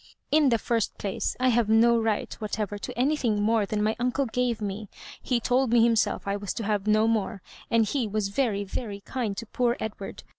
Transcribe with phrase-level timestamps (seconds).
[0.19, 3.95] *' In the first place, I have no right whatever to anytiiuig more than my
[3.99, 4.89] uncle gave me.
[5.21, 9.01] He told me himself I was to have no more; and he was veiy, very
[9.01, 10.23] kind to poor Edward.